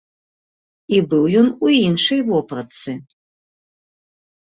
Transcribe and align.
І 0.95 1.01
быў 1.09 1.23
ён 1.41 1.47
у 1.67 1.69
іншай 1.87 2.21
вопратцы. 2.29 2.91